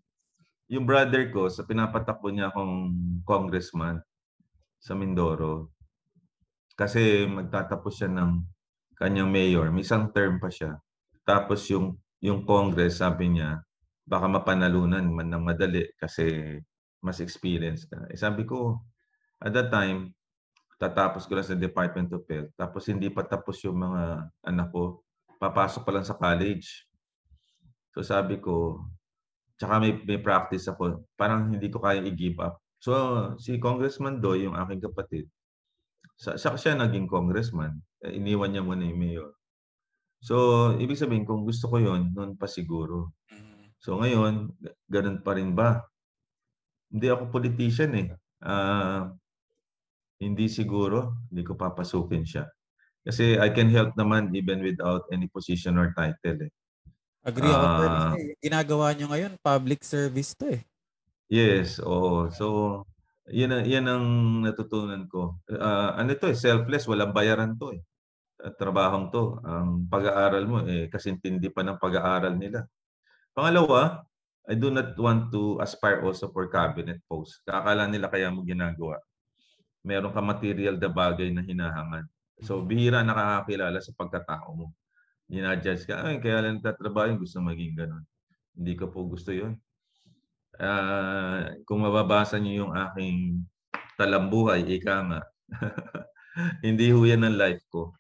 [0.73, 2.91] yung brother ko, sa pinapatakbo niya akong
[3.23, 4.03] congressman
[4.83, 5.71] sa Mindoro,
[6.75, 8.43] kasi magtatapos siya ng
[9.03, 10.79] kanyang mayor, may isang term pa siya.
[11.27, 13.59] Tapos yung yung Congress, sabi niya,
[14.07, 16.55] baka mapanalunan man ng madali kasi
[17.03, 17.99] mas experience ka.
[18.15, 18.79] Eh, sabi ko,
[19.43, 20.15] at that time,
[20.79, 22.55] tatapos ko lang sa Department of Health.
[22.55, 25.03] Tapos hindi pa tapos yung mga anak ko.
[25.43, 26.87] Papasok pa lang sa college.
[27.95, 28.87] So sabi ko,
[29.59, 31.03] tsaka may, may practice ako.
[31.19, 32.63] Parang hindi ko kaya i-give up.
[32.79, 32.95] So
[33.39, 35.27] si Congressman Doy, yung aking kapatid,
[36.19, 37.83] sa, sa siya naging congressman.
[38.03, 39.31] Eh, iniwan niya muna yung mayor.
[40.23, 43.15] So, ibig sabihin, kung gusto ko yon noon pa siguro.
[43.31, 43.75] Mm.
[43.83, 44.55] So ngayon,
[44.87, 45.83] ganun pa rin ba?
[46.87, 48.09] Hindi ako politician eh.
[48.39, 49.11] Uh,
[50.23, 52.47] hindi siguro, hindi ko papasukin siya.
[53.03, 56.47] Kasi I can help naman even without any position or title.
[56.47, 56.53] Eh.
[57.27, 57.67] Agree ako.
[57.67, 58.39] Uh, eh.
[58.39, 60.63] Ginagawa nyo ngayon, public service to eh.
[61.27, 62.31] Yes, oo.
[62.31, 62.87] So,
[63.27, 64.07] yan, yan ang
[64.47, 65.43] natutunan ko.
[65.51, 67.83] Uh, ano to eh, selfless, walang bayaran to eh.
[68.59, 69.39] Trabahong to.
[69.47, 72.67] Ang pag-aaral mo, eh, kasintindi pa ng pag-aaral nila.
[73.31, 74.03] Pangalawa,
[74.51, 77.41] I do not want to aspire also for cabinet post.
[77.47, 78.99] Kakala nila kaya mo ginagawa
[79.83, 82.07] meron ka material na bagay na hinahangad.
[82.43, 82.69] So, mm-hmm.
[82.71, 84.67] bihira nakakakilala sa pagkatao mo.
[85.27, 88.05] Ginadjudge ka, ay, kaya lang tatrabaho yung gusto maging ganun.
[88.55, 89.59] Hindi ko po gusto yun.
[90.59, 93.43] Uh, kung mababasa niyo yung aking
[93.99, 95.21] talambuhay, ika nga.
[96.65, 97.97] Hindi ho yan ang life ko.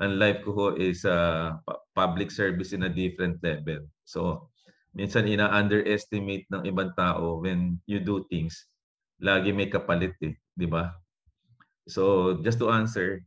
[0.00, 1.58] Ang life ko ho is uh,
[1.92, 3.84] public service in a different level.
[4.08, 4.48] So,
[4.92, 8.68] minsan ina-underestimate ng ibang tao when you do things.
[9.20, 10.92] Lagi may kapalit eh, di ba?
[11.88, 13.24] So just to answer,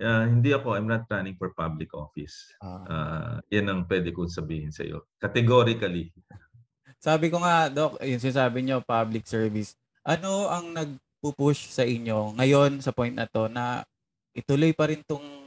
[0.00, 2.36] uh, hindi ako, I'm not running for public office.
[2.62, 5.04] Uh, yan ang pwede kong sabihin sa iyo.
[5.20, 6.12] Categorically.
[7.06, 9.76] Sabi ko nga, Doc, yung sinasabi nyo, public service.
[10.06, 13.84] Ano ang nagpupush sa inyo ngayon sa point na to na
[14.32, 15.45] ituloy pa rin tong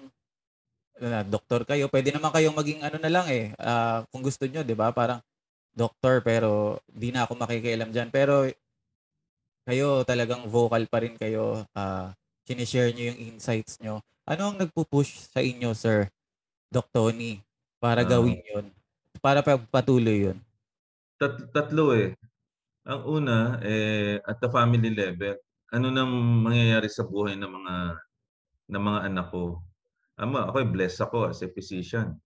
[0.99, 1.87] uh, doktor kayo.
[1.87, 3.51] Pwede naman kayong maging ano na lang eh.
[3.55, 4.91] Uh, kung gusto nyo, di ba?
[4.91, 5.23] Parang
[5.73, 8.09] doktor pero di na ako makikialam dyan.
[8.11, 8.45] Pero
[9.63, 11.63] kayo talagang vocal pa rin kayo.
[11.73, 12.11] Uh,
[12.43, 14.01] sinishare nyo yung insights nyo.
[14.25, 16.09] Ano ang nagpupush sa inyo, sir,
[16.69, 17.41] Doc Tony,
[17.81, 18.69] para uh, gawin yun?
[19.21, 20.37] Para pagpatuloy yun?
[21.17, 22.13] Tat- tatlo eh.
[22.85, 25.37] Ang una, eh, at the family level,
[25.69, 26.09] ano nang
[26.41, 27.75] mangyayari sa buhay ng mga
[28.69, 29.61] ng mga anak ko?
[30.19, 32.19] Ama, ako blessed ako as a physician.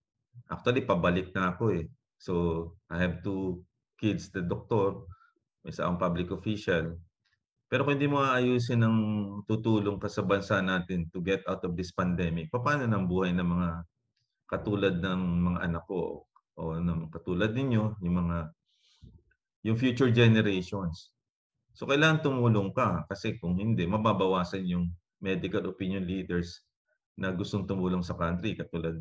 [0.50, 1.86] Actually, pabalik na ako eh.
[2.18, 2.32] So,
[2.90, 3.62] I have two
[3.94, 5.06] kids, the doctor,
[5.62, 6.98] isa akong public official.
[7.70, 8.98] Pero kung hindi mo aayusin ng
[9.46, 13.46] tutulong ka sa bansa natin to get out of this pandemic, paano ng buhay ng
[13.46, 13.70] mga
[14.50, 15.20] katulad ng
[15.54, 16.26] mga anak ko
[16.58, 18.38] o ng katulad ninyo, yung mga
[19.64, 21.14] yung future generations.
[21.72, 26.62] So kailangan tumulong ka kasi kung hindi, mababawasan yung medical opinion leaders
[27.14, 28.98] na gustong tumulong sa country katulad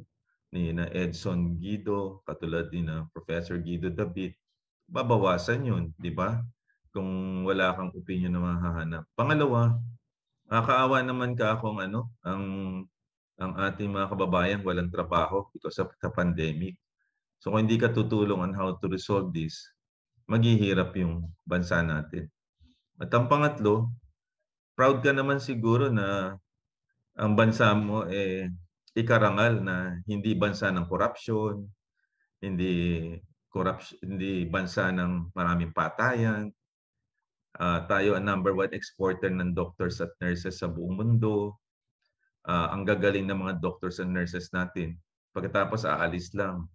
[0.53, 4.37] ni na Edson Guido, katulad ni na Professor Guido David.
[4.85, 6.37] Babawasan yun, di ba?
[6.93, 9.03] kung wala kang opinion na mahahanap.
[9.17, 9.81] Pangalawa,
[10.45, 12.43] nakakaawa naman ka kung ano, ang
[13.41, 16.77] ang ating mga kababayan walang trabaho because of the pandemic.
[17.41, 19.57] So kung hindi ka tutulong on how to resolve this,
[20.29, 22.29] maghihirap yung bansa natin.
[23.01, 23.89] At ang pangatlo,
[24.77, 26.37] proud ka naman siguro na
[27.17, 28.49] ang bansa mo eh
[28.93, 31.65] ikarangal na hindi bansa ng corruption,
[32.41, 33.13] hindi
[33.49, 36.53] corruption, hindi bansa ng maraming patayan,
[37.53, 41.53] Uh, tayo ang number one exporter ng doctors at nurses sa buong mundo.
[42.49, 44.97] Uh, ang gagaling ng mga doctors and nurses natin.
[45.37, 46.65] Pagkatapos aalis lang.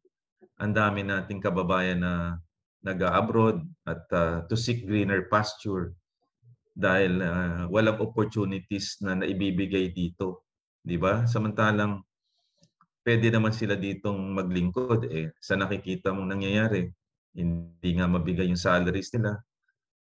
[0.62, 2.38] Ang dami nating kababayan na
[2.86, 3.58] nag-abroad
[3.90, 5.98] at uh, to seek greener pasture
[6.78, 10.46] dahil uh, walang opportunities na naibibigay dito.
[10.86, 11.26] 'Di ba?
[11.26, 12.06] Samantalang
[13.02, 15.10] pwede naman sila ditong maglingkod.
[15.10, 16.86] Eh, sa nakikita mong nangyayari,
[17.34, 19.40] hindi nga mabigay yung salaries nila,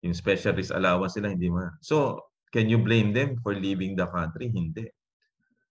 [0.04, 1.72] yung special allowance nila, hindi ma.
[1.80, 2.20] So,
[2.52, 4.52] can you blame them for leaving the country?
[4.52, 4.92] Hindi.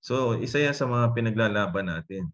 [0.01, 2.25] So, isa yan sa mga pinaglalaban natin.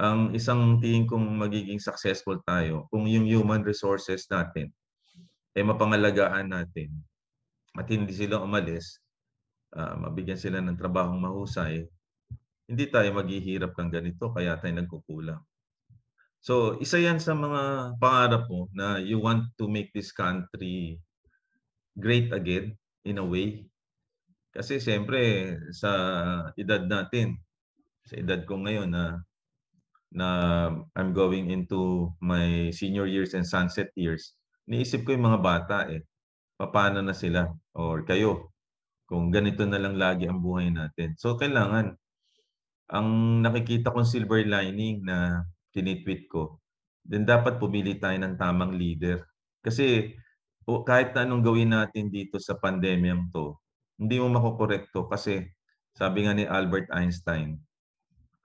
[0.00, 4.72] Ang isang tingin kong magiging successful tayo kung yung human resources natin
[5.52, 6.88] ay eh, mapangalagaan natin
[7.76, 9.00] at hindi sila umalis,
[9.72, 11.84] uh, mabigyan sila ng trabahong mahusay,
[12.68, 15.42] hindi tayo maghihirap ng ganito kaya tayo nagkukulang.
[16.42, 20.98] So, isa yan sa mga pangarap mo na you want to make this country
[21.94, 22.74] great again
[23.06, 23.62] in a way.
[24.52, 25.90] Kasi siyempre sa
[26.58, 27.38] edad natin,
[28.04, 29.22] sa edad ko ngayon na
[30.12, 30.28] na
[30.92, 34.36] I'm going into my senior years and sunset years,
[34.68, 36.04] niisip ko yung mga bata eh.
[36.70, 38.52] Paano na sila or kayo
[39.10, 41.18] kung ganito na lang lagi ang buhay natin.
[41.18, 41.92] So kailangan
[42.92, 43.08] ang
[43.44, 46.60] nakikita kong silver lining na tinitweet ko,
[47.04, 49.24] then dapat pumili tayo ng tamang leader.
[49.64, 50.16] Kasi
[50.64, 53.56] kahit anong gawin natin dito sa pandemyang to,
[53.98, 55.44] hindi mo makokorekto kasi
[55.92, 57.60] sabi nga ni Albert Einstein,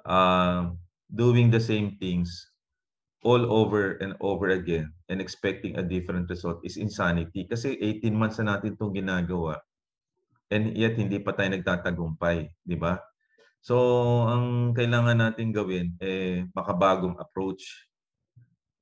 [0.04, 0.72] uh,
[1.08, 2.28] doing the same things
[3.24, 7.48] all over and over again and expecting a different result is insanity.
[7.48, 9.60] Kasi 18 months na natin itong ginagawa
[10.52, 13.00] and yet hindi pa tayo nagtatagumpay, di ba?
[13.60, 13.76] So,
[14.28, 17.68] ang kailangan natin gawin eh makabagong approach.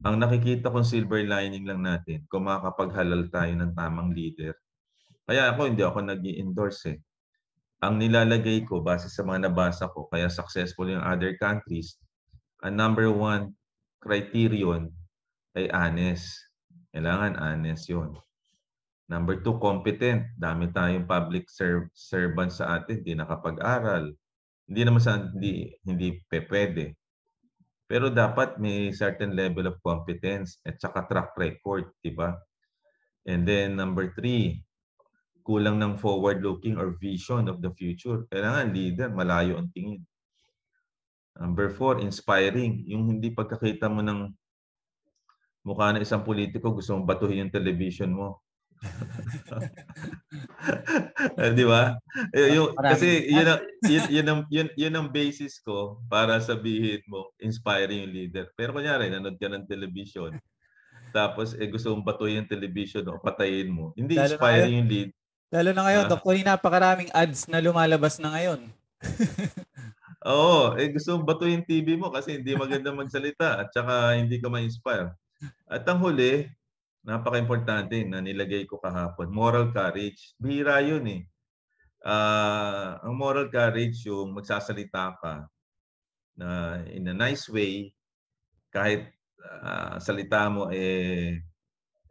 [0.06, 4.54] Ang nakikita kong silver lining lang natin kung makakapaghalal tayo ng tamang leader.
[5.26, 7.00] Kaya ako hindi ako nag endorse eh.
[7.82, 11.98] Ang nilalagay ko base sa mga nabasa ko, kaya successful yung other countries,
[12.62, 13.58] ang number one
[13.98, 14.94] criterion
[15.56, 16.36] ay honest.
[16.92, 18.16] Kailangan honest yun.
[19.08, 20.30] Number two, competent.
[20.36, 24.12] Dami tayong public serv- servant sa atin, hindi nakapag-aral
[24.66, 26.98] hindi naman sa hindi hindi pe pwede.
[27.86, 32.34] Pero dapat may certain level of competence at saka track record, di ba?
[33.30, 34.66] And then number three,
[35.46, 38.26] kulang ng forward-looking or vision of the future.
[38.34, 40.02] Kailangan leader, malayo ang tingin.
[41.38, 42.90] Number four, inspiring.
[42.90, 44.34] Yung hindi pagkakita mo ng
[45.66, 48.40] mukha ng isang politiko, gusto mong batuhin yung television mo.
[51.42, 51.98] uh, di ba?
[52.30, 57.02] Eh, yung, kasi yun ang, yun, yun, ang, yun, yun ang basis ko para sabihin
[57.10, 58.46] mo, inspiring yung leader.
[58.54, 60.38] Pero kunyari, nanood ka ng television,
[61.10, 63.90] tapos eh, gusto mong batuhin yung television o patayin mo.
[63.98, 65.10] Hindi lalo inspiring yung lead.
[65.50, 66.38] Lalo na ngayon, uh, Dr.
[66.46, 68.70] napakaraming ads na lumalabas na ngayon.
[70.26, 74.50] Oo, eh gusto mong batuhin TV mo kasi hindi maganda magsalita at saka hindi ka
[74.50, 75.14] ma-inspire.
[75.70, 76.46] At ang huli,
[77.06, 79.30] napaka-importante na nilagay ko kahapon.
[79.30, 80.34] Moral courage.
[80.42, 81.22] Bihira yun eh.
[82.06, 85.50] Uh, ang moral courage yung magsasalita ka
[86.38, 87.90] na in a nice way,
[88.70, 89.10] kahit
[89.42, 91.40] uh, salita mo eh,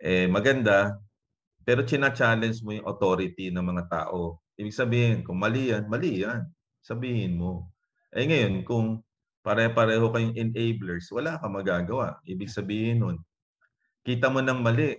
[0.01, 0.99] eh maganda,
[1.63, 4.43] pero china-challenge mo yung authority ng mga tao.
[4.59, 6.45] Ibig sabihin, kung mali yan, mali yan.
[6.85, 7.73] Sabihin mo.
[8.13, 9.01] Eh ngayon, kung
[9.45, 12.17] pare-pareho kayong enablers, wala ka magagawa.
[12.25, 13.17] Ibig sabihin nun,
[14.01, 14.97] kita mo ng mali,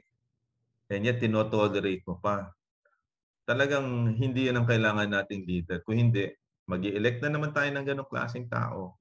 [0.94, 2.54] and yet tinotolerate mo pa.
[3.50, 5.82] Talagang hindi yan ang kailangan nating leader.
[5.82, 6.30] Kung hindi,
[6.70, 8.98] mag elect na naman tayo ng ganong klaseng tao.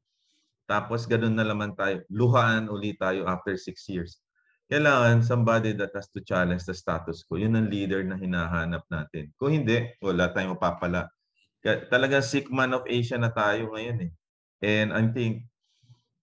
[0.65, 2.01] Tapos ganun na naman tayo.
[2.09, 4.21] Luhaan ulit tayo after six years.
[4.73, 7.37] Kailangan somebody that has to challenge the status quo.
[7.37, 9.29] Yun ang leader na hinahanap natin.
[9.37, 11.13] Kung hindi, wala tayong mapapala.
[11.65, 14.13] Talagang sick man of Asia na tayo ngayon eh.
[14.65, 15.45] And I think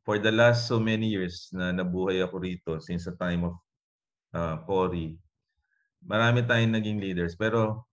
[0.01, 3.53] for the last so many years na nabuhay ako rito since the time of
[4.33, 4.57] uh,
[6.01, 7.37] marami tayong naging leaders.
[7.37, 7.85] Pero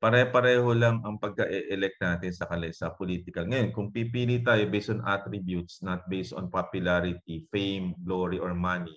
[0.00, 3.44] pare-pareho lang ang pagka-elect natin sa sa political.
[3.44, 8.96] Ngayon, kung pipili tayo based on attributes, not based on popularity, fame, glory, or money,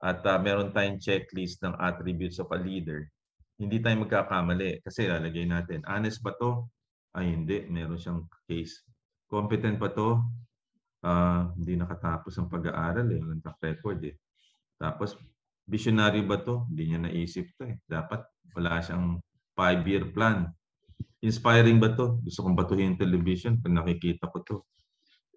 [0.00, 3.04] at uh, meron tayong checklist ng attributes of a leader,
[3.60, 4.80] hindi tayo magkakamali.
[4.80, 6.64] Kasi lalagay natin, honest ba to?
[7.12, 8.80] Ay hindi, meron siyang case.
[9.28, 10.24] Competent ba to?
[10.98, 14.16] Uh, hindi nakatapos ang pag-aaral eh, ang track record eh.
[14.80, 15.14] Tapos
[15.68, 16.64] visionary ba to?
[16.72, 17.76] Hindi niya naisip to eh.
[17.84, 18.24] Dapat
[18.56, 19.20] wala siyang
[19.52, 20.48] five-year plan.
[21.20, 22.24] Inspiring ba to?
[22.24, 24.56] Gusto kong batuhin yung television pag nakikita ko to.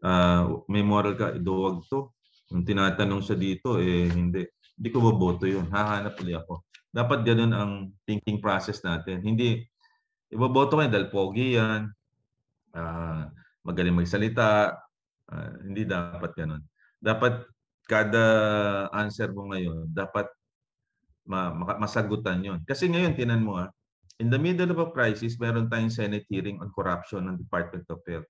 [0.02, 2.10] Uh, may moral ka, iduwag to.
[2.50, 4.48] Kung tinatanong siya dito, eh hindi.
[4.82, 5.70] Hindi ko boboto yun.
[5.70, 6.66] Hahanap ulit ako.
[6.90, 7.72] Dapat ganun ang
[8.08, 9.22] thinking process natin.
[9.22, 9.62] Hindi,
[10.32, 11.88] iboboto kayo dahil pogi yan,
[12.76, 13.24] uh,
[13.62, 14.76] magaling magsalita,
[15.30, 16.62] uh, hindi dapat ganun.
[17.02, 17.46] Dapat
[17.86, 18.26] kada
[18.94, 20.30] answer mo ngayon, dapat
[21.26, 22.60] ma masagutan yon.
[22.66, 23.70] Kasi ngayon, tinan mo ah,
[24.22, 28.02] in the middle of a crisis, meron tayong Senate hearing on corruption ng Department of
[28.06, 28.30] Health.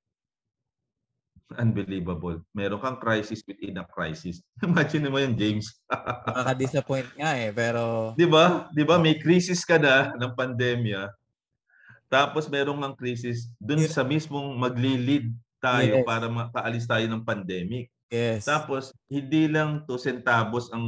[1.59, 2.39] Unbelievable.
[2.55, 4.39] Meron kang crisis within a crisis.
[4.63, 5.67] Imagine mo yun, James.
[5.91, 8.15] Nakaka-disappoint nga eh, pero...
[8.15, 8.71] Di ba?
[8.71, 8.95] Di ba?
[8.95, 11.11] May crisis ka na ng pandemya.
[12.11, 15.31] Tapos meron kang crisis dun sa mismong magli-lead
[15.63, 16.05] tayo Yes.
[16.05, 17.87] para makaalis tayo ng pandemic.
[18.11, 18.43] Yes.
[18.43, 20.83] Tapos, hindi lang to centavos ang,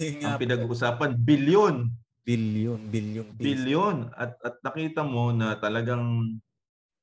[0.00, 1.20] ang pinag-uusapan.
[1.20, 1.92] Bilyon.
[2.24, 3.44] Billion, billion piso.
[3.44, 4.08] Bilyon.
[4.16, 6.40] At, at nakita mo na talagang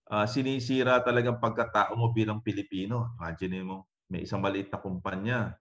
[0.09, 3.13] ah, sinisira talagang pagkatao mo bilang Pilipino.
[3.21, 5.53] Imagine mo, may isang maliit na kumpanya,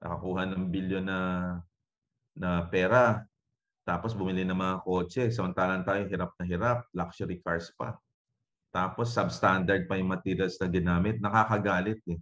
[0.00, 1.20] nakakuha ng bilyon na
[2.32, 3.27] na pera.
[3.88, 5.32] Tapos bumili ng mga kotse.
[5.32, 6.84] Samantalang tayo hirap na hirap.
[6.92, 7.96] Luxury cars pa.
[8.68, 11.16] Tapos substandard pa yung materials na ginamit.
[11.24, 12.20] Nakakagalit eh.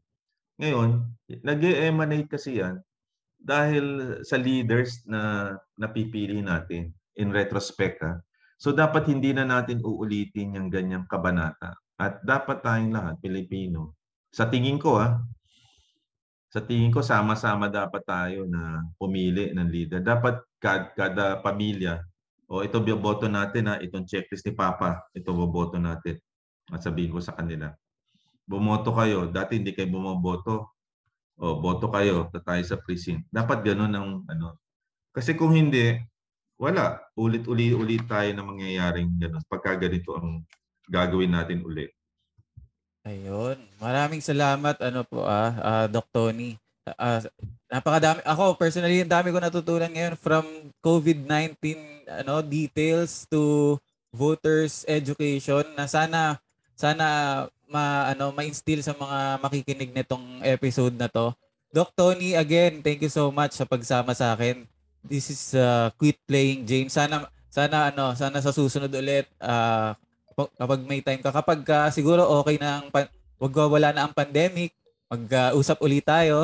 [0.62, 1.02] Ngayon,
[1.42, 2.78] nag emanate kasi yan
[3.36, 8.00] dahil sa leaders na napipili natin in retrospect.
[8.00, 8.14] Ha?
[8.56, 11.76] So dapat hindi na natin uulitin yung ganyang kabanata.
[11.98, 13.96] At dapat tayong lahat, Pilipino,
[14.32, 15.20] sa tingin ko ah,
[16.52, 20.00] sa tingin ko sama-sama dapat tayo na pumili ng leader.
[20.00, 22.02] Dapat kada, kada pamilya,
[22.46, 26.16] o ito boboto natin ha, itong checklist ni Papa, ito boboto natin.
[26.70, 27.74] At sabihin ko sa kanila,
[28.46, 30.76] bumoto kayo, dati hindi kayo bumoboto,
[31.36, 33.28] o boto kayo, ta tayo sa precinct.
[33.28, 34.56] Dapat ganun ang ano.
[35.12, 36.00] Kasi kung hindi,
[36.56, 37.04] wala.
[37.12, 39.44] Ulit-ulit-ulit tayo na mangyayaring ganun.
[39.44, 40.44] Pagka ganito ang
[40.88, 41.92] gagawin natin ulit.
[43.04, 43.60] Ayun.
[43.78, 46.56] Maraming salamat ano po ah, ah Doc Tony.
[46.94, 47.18] Ah,
[47.66, 50.46] napakadami ako personally ang dami ko natutunan ngayon from
[50.78, 51.58] COVID-19
[52.22, 53.74] ano details to
[54.14, 56.38] voters education na sana
[56.78, 57.06] sana
[57.66, 61.34] ma ano ma-instill sa mga makikinig nitong episode na to.
[61.74, 64.62] Doc Tony again, thank you so much sa pagsama sa akin.
[65.02, 66.94] This is uh, Quit Playing James.
[66.94, 69.26] Sana sana ano, sana sa susunod ulit
[70.30, 73.10] kapag- kapag may time ka kapag ka, siguro okay na ang pan-
[73.42, 74.75] wag wala na ang pandemic
[75.06, 76.42] mag-usap ulit tayo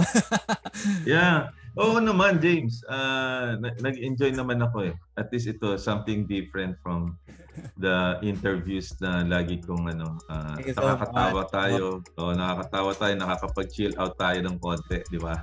[1.08, 1.50] Yeah.
[1.72, 2.84] Oo naman, James.
[3.56, 4.94] Na- nag-enjoy naman ako eh.
[5.16, 7.16] At least ito, something different from
[7.80, 10.20] the interviews na lagi kong ano,
[10.72, 12.04] so nakakatawa tayo.
[12.20, 15.40] O, nakakatawa tayo, nakakapag-chill out tayo ng konti, di ba?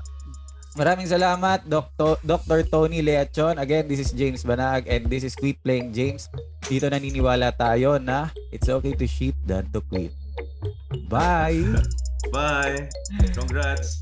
[0.77, 2.21] maraming salamat Dr.
[2.21, 2.61] Dr.
[2.69, 6.29] Tony Leachon again this is James Banag and this is Quit Playing James
[6.61, 10.13] dito naniniwala tayo na it's okay to cheat than to quit
[11.09, 11.57] bye
[12.31, 12.89] Bye!
[13.33, 14.01] Congrats!